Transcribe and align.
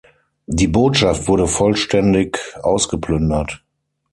Die 0.47 0.65
Botschaft 0.67 1.27
wurde 1.27 1.45
vollständig 1.45 2.57
ausgeplündert. 2.63 3.63